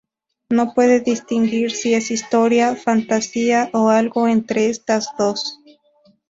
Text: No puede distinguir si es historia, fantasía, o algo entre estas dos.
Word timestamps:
No 0.49 0.73
puede 0.73 1.01
distinguir 1.01 1.69
si 1.71 1.93
es 1.93 2.09
historia, 2.09 2.75
fantasía, 2.75 3.69
o 3.71 3.89
algo 3.91 4.27
entre 4.27 4.67
estas 4.67 5.07
dos. 5.15 5.59